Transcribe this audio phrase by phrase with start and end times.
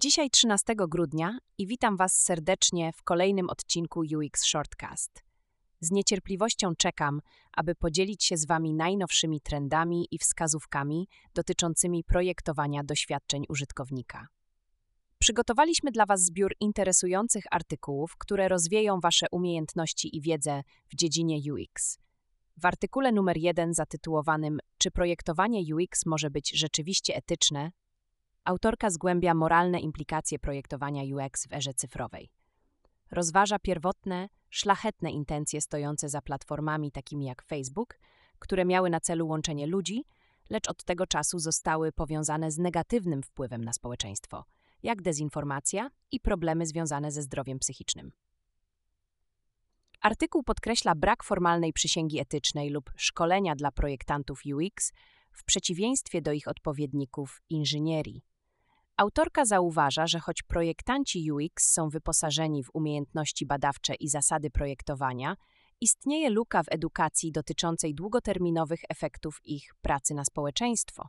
[0.00, 5.24] Dzisiaj 13 grudnia i witam Was serdecznie w kolejnym odcinku UX Shortcast.
[5.80, 7.20] Z niecierpliwością czekam,
[7.52, 14.26] aby podzielić się z Wami najnowszymi trendami i wskazówkami dotyczącymi projektowania doświadczeń użytkownika.
[15.18, 21.98] Przygotowaliśmy dla Was zbiór interesujących artykułów, które rozwieją Wasze umiejętności i wiedzę w dziedzinie UX.
[22.56, 27.70] W artykule numer 1 zatytułowanym Czy projektowanie UX może być rzeczywiście etyczne?
[28.44, 32.30] Autorka zgłębia moralne implikacje projektowania UX w erze cyfrowej.
[33.10, 37.98] Rozważa pierwotne, szlachetne intencje stojące za platformami takimi jak Facebook,
[38.38, 40.04] które miały na celu łączenie ludzi,
[40.50, 44.44] lecz od tego czasu zostały powiązane z negatywnym wpływem na społeczeństwo,
[44.82, 48.12] jak dezinformacja i problemy związane ze zdrowiem psychicznym.
[50.00, 54.92] Artykuł podkreśla brak formalnej przysięgi etycznej lub szkolenia dla projektantów UX
[55.38, 58.22] w przeciwieństwie do ich odpowiedników inżynierii.
[58.96, 65.36] Autorka zauważa, że choć projektanci UX są wyposażeni w umiejętności badawcze i zasady projektowania,
[65.80, 71.08] istnieje luka w edukacji dotyczącej długoterminowych efektów ich pracy na społeczeństwo.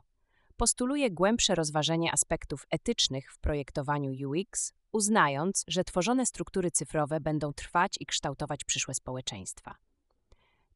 [0.56, 7.96] Postuluje głębsze rozważenie aspektów etycznych w projektowaniu UX, uznając, że tworzone struktury cyfrowe będą trwać
[8.00, 9.74] i kształtować przyszłe społeczeństwa.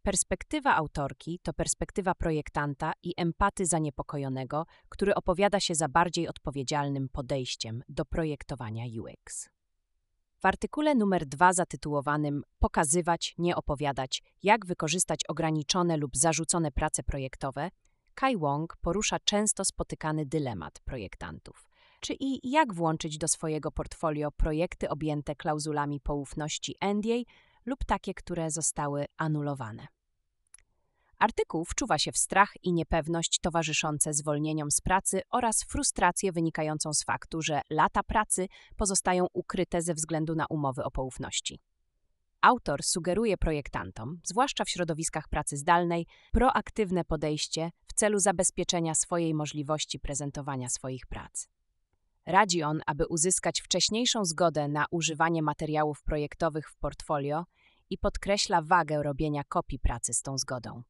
[0.05, 7.83] Perspektywa autorki to perspektywa projektanta i empaty zaniepokojonego, który opowiada się za bardziej odpowiedzialnym podejściem
[7.89, 9.49] do projektowania UX.
[10.39, 17.71] W artykule numer 2 zatytułowanym Pokazywać, nie opowiadać, jak wykorzystać ograniczone lub zarzucone prace projektowe,
[18.15, 21.69] Kai Wong porusza często spotykany dylemat projektantów.
[22.01, 27.23] Czy i jak włączyć do swojego portfolio projekty objęte klauzulami poufności NDA
[27.67, 29.87] lub takie, które zostały anulowane.
[31.19, 37.05] Artykuł wczuwa się w strach i niepewność towarzyszące zwolnieniom z pracy oraz frustrację wynikającą z
[37.05, 41.61] faktu, że lata pracy pozostają ukryte ze względu na umowy o poufności.
[42.41, 50.01] Autor sugeruje projektantom, zwłaszcza w środowiskach pracy zdalnej, proaktywne podejście w celu zabezpieczenia swojej możliwości
[50.01, 51.49] prezentowania swoich prac.
[52.27, 57.45] Radzi on, aby uzyskać wcześniejszą zgodę na używanie materiałów projektowych w portfolio
[57.91, 60.83] i podkreśla wagę robienia kopii pracy z tą zgodą.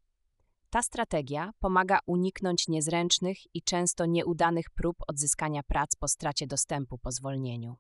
[0.71, 7.13] Ta strategia pomaga uniknąć niezręcznych i często nieudanych prób odzyskania prac po stracie dostępu po
[7.13, 7.77] zwolnieniu.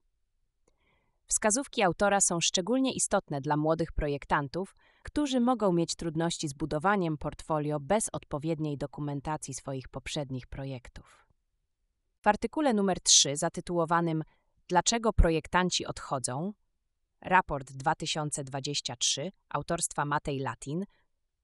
[1.26, 7.80] Wskazówki autora są szczególnie istotne dla młodych projektantów, którzy mogą mieć trudności z budowaniem portfolio
[7.80, 11.23] bez odpowiedniej dokumentacji swoich poprzednich projektów.
[12.24, 14.22] W artykule numer 3 zatytułowanym
[14.68, 16.52] Dlaczego projektanci odchodzą?
[17.20, 20.84] Raport 2023 autorstwa Matej Latin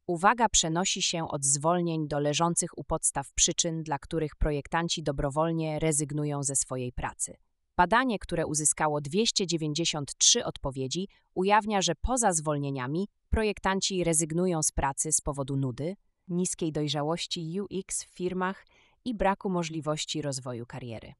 [0.06, 6.42] Uwaga przenosi się od zwolnień do leżących u podstaw przyczyn, dla których projektanci dobrowolnie rezygnują
[6.42, 7.36] ze swojej pracy.
[7.76, 15.56] Badanie, które uzyskało 293 odpowiedzi, ujawnia, że poza zwolnieniami projektanci rezygnują z pracy z powodu
[15.56, 15.96] nudy,
[16.28, 18.66] niskiej dojrzałości UX w firmach
[19.04, 21.14] i braku możliwości rozwoju kariery.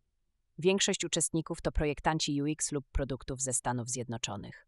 [0.59, 4.67] Większość uczestników to projektanci UX lub produktów ze Stanów Zjednoczonych.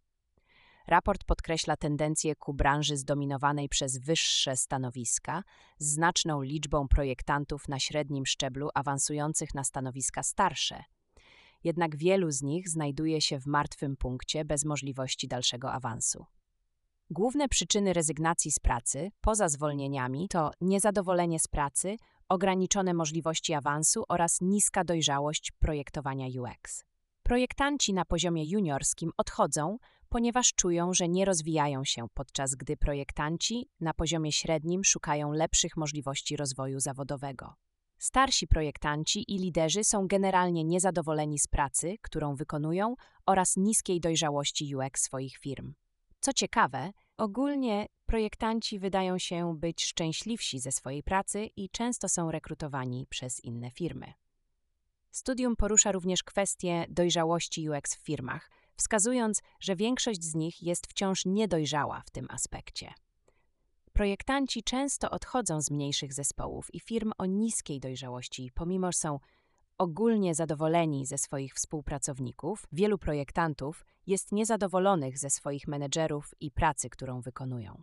[0.87, 5.43] Raport podkreśla tendencję ku branży zdominowanej przez wyższe stanowiska,
[5.79, 10.85] z znaczną liczbą projektantów na średnim szczeblu awansujących na stanowiska starsze.
[11.65, 16.27] Jednak wielu z nich znajduje się w martwym punkcie bez możliwości dalszego awansu.
[17.11, 21.97] Główne przyczyny rezygnacji z pracy, poza zwolnieniami, to niezadowolenie z pracy,
[22.33, 26.85] ograniczone możliwości awansu oraz niska dojrzałość projektowania UX.
[27.23, 29.79] Projektanci na poziomie juniorskim odchodzą,
[30.09, 36.37] ponieważ czują, że nie rozwijają się, podczas gdy projektanci na poziomie średnim szukają lepszych możliwości
[36.37, 37.55] rozwoju zawodowego.
[37.99, 42.95] Starsi projektanci i liderzy są generalnie niezadowoleni z pracy, którą wykonują,
[43.27, 45.75] oraz niskiej dojrzałości UX swoich firm.
[46.21, 53.07] Co ciekawe, ogólnie projektanci wydają się być szczęśliwsi ze swojej pracy i często są rekrutowani
[53.11, 54.13] przez inne firmy.
[55.11, 61.27] Studium porusza również kwestię dojrzałości UX w firmach, wskazując, że większość z nich jest wciąż
[61.27, 62.95] niedojrzała w tym aspekcie.
[63.93, 69.19] Projektanci często odchodzą z mniejszych zespołów i firm o niskiej dojrzałości, pomimo że są
[69.79, 77.21] ogólnie zadowoleni ze swoich współpracowników, wielu projektantów jest niezadowolonych ze swoich menedżerów i pracy, którą
[77.21, 77.83] wykonują.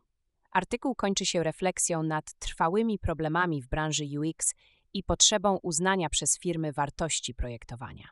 [0.51, 4.55] Artykuł kończy się refleksją nad trwałymi problemami w branży UX
[4.93, 8.09] i potrzebą uznania przez firmy wartości projektowania.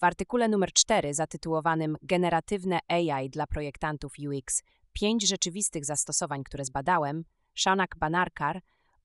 [0.00, 4.62] W artykule numer 4 zatytułowanym Generatywne AI dla projektantów UX
[4.92, 7.24] pięć rzeczywistych zastosowań, które zbadałem,
[7.54, 8.62] Shanak Banarkar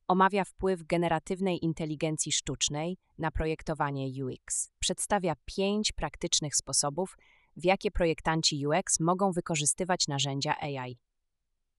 [0.07, 4.71] omawia wpływ generatywnej inteligencji sztucznej na projektowanie UX.
[4.79, 7.17] Przedstawia pięć praktycznych sposobów,
[7.57, 10.97] w jakie projektanci UX mogą wykorzystywać narzędzia AI.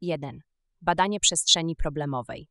[0.00, 0.40] 1.
[0.80, 2.48] Badanie przestrzeni problemowej.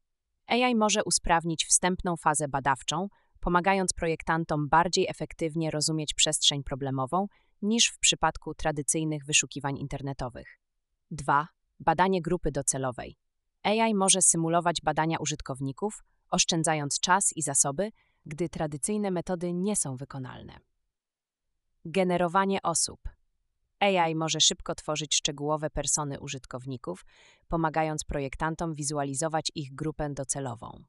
[0.47, 3.07] AI może usprawnić wstępną fazę badawczą,
[3.39, 7.27] pomagając projektantom bardziej efektywnie rozumieć przestrzeń problemową
[7.61, 10.59] niż w przypadku tradycyjnych wyszukiwań internetowych.
[11.11, 11.47] 2.
[11.79, 13.17] Badanie grupy docelowej.
[13.67, 17.91] AI może symulować badania użytkowników, oszczędzając czas i zasoby,
[18.25, 20.59] gdy tradycyjne metody nie są wykonalne.
[21.85, 22.99] Generowanie osób.
[23.79, 27.05] AI może szybko tworzyć szczegółowe persony użytkowników,
[27.47, 30.83] pomagając projektantom wizualizować ich grupę docelową.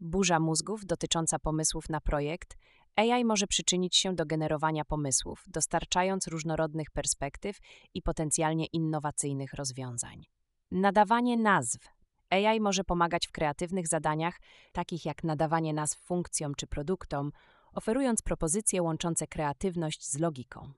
[0.00, 2.56] Burza mózgów dotycząca pomysłów na projekt
[2.96, 7.58] AI może przyczynić się do generowania pomysłów, dostarczając różnorodnych perspektyw
[7.94, 10.37] i potencjalnie innowacyjnych rozwiązań.
[10.70, 11.88] Nadawanie nazw.
[12.30, 14.40] AI może pomagać w kreatywnych zadaniach,
[14.72, 17.32] takich jak nadawanie nazw funkcjom czy produktom,
[17.72, 20.72] oferując propozycje łączące kreatywność z logiką.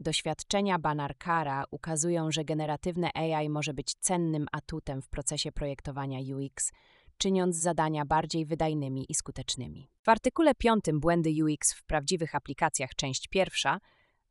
[0.00, 6.72] Doświadczenia Banarkara ukazują, że generatywne AI może być cennym atutem w procesie projektowania UX,
[7.18, 9.90] czyniąc zadania bardziej wydajnymi i skutecznymi.
[10.02, 13.80] W artykule 5 Błędy UX w prawdziwych aplikacjach, część pierwsza,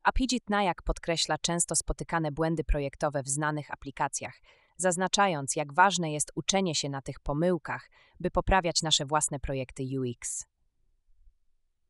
[0.06, 4.34] Apigit Nayak podkreśla często spotykane błędy projektowe w znanych aplikacjach,
[4.76, 10.44] zaznaczając, jak ważne jest uczenie się na tych pomyłkach, by poprawiać nasze własne projekty UX.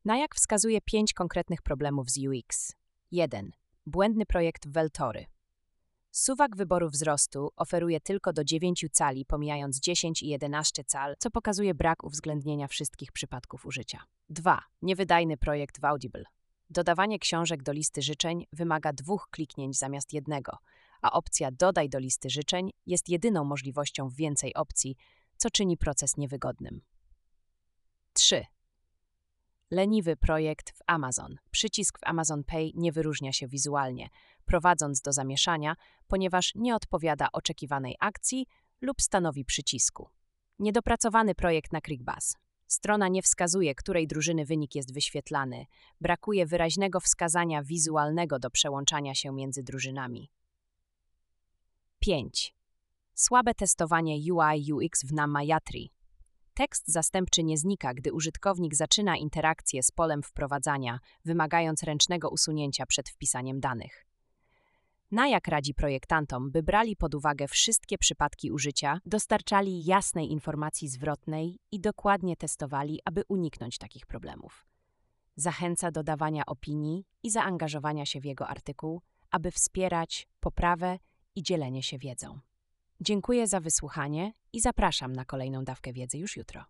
[0.05, 2.75] Nayak wskazuje pięć konkretnych problemów z UX.
[3.11, 3.51] 1.
[3.85, 5.25] Błędny projekt Veltory.
[6.11, 11.73] Suwak wyboru wzrostu oferuje tylko do 9 cali, pomijając 10 i 11 cal, co pokazuje
[11.73, 14.03] brak uwzględnienia wszystkich przypadków użycia.
[14.29, 14.61] 2.
[14.81, 16.23] Niewydajny projekt Audible.
[16.69, 20.57] Dodawanie książek do listy życzeń wymaga dwóch kliknięć zamiast jednego,
[21.01, 24.95] a opcja Dodaj do listy życzeń jest jedyną możliwością więcej opcji,
[25.37, 26.81] co czyni proces niewygodnym.
[28.13, 28.45] 3.
[29.71, 31.35] Leniwy projekt w Amazon.
[31.51, 34.09] Przycisk w Amazon Pay nie wyróżnia się wizualnie,
[34.45, 35.75] prowadząc do zamieszania,
[36.07, 38.45] ponieważ nie odpowiada oczekiwanej akcji
[38.81, 40.09] lub stanowi przycisku.
[40.59, 42.35] Niedopracowany projekt na ClickBus.
[42.67, 45.65] Strona nie wskazuje, której drużyny wynik jest wyświetlany.
[46.01, 50.31] Brakuje wyraźnego wskazania wizualnego do przełączania się między drużynami.
[51.99, 52.55] 5.
[53.13, 55.91] Słabe testowanie UI UX w Namayatri.
[56.53, 63.09] Tekst zastępczy nie znika, gdy użytkownik zaczyna interakcję z polem wprowadzania, wymagając ręcznego usunięcia przed
[63.09, 64.06] wpisaniem danych.
[65.11, 71.59] Na jak radzi projektantom, by brali pod uwagę wszystkie przypadki użycia, dostarczali jasnej informacji zwrotnej
[71.71, 74.65] i dokładnie testowali, aby uniknąć takich problemów.
[75.35, 79.01] Zachęca do dawania opinii i zaangażowania się w jego artykuł,
[79.31, 80.99] aby wspierać poprawę
[81.35, 82.39] i dzielenie się wiedzą.
[83.01, 86.65] Dziękuję za wysłuchanie i zapraszam na kolejną dawkę wiedzy już jutro.